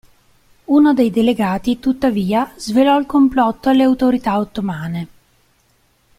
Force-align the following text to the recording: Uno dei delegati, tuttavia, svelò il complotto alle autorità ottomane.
Uno 0.65 0.95
dei 0.95 1.11
delegati, 1.11 1.79
tuttavia, 1.79 2.51
svelò 2.57 2.97
il 2.97 3.05
complotto 3.05 3.69
alle 3.69 3.83
autorità 3.83 4.39
ottomane. 4.39 5.07